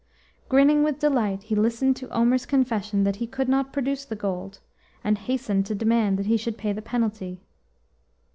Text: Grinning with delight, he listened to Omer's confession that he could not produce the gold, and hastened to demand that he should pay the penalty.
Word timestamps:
Grinning 0.49 0.81
with 0.81 0.97
delight, 0.97 1.43
he 1.43 1.53
listened 1.55 1.95
to 1.95 2.09
Omer's 2.09 2.47
confession 2.47 3.03
that 3.03 3.17
he 3.17 3.27
could 3.27 3.47
not 3.47 3.71
produce 3.71 4.03
the 4.03 4.15
gold, 4.15 4.57
and 5.03 5.15
hastened 5.15 5.67
to 5.67 5.75
demand 5.75 6.17
that 6.17 6.25
he 6.25 6.37
should 6.37 6.57
pay 6.57 6.73
the 6.73 6.81
penalty. 6.81 7.39